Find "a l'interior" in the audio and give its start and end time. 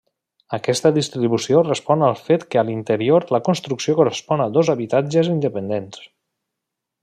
2.61-3.27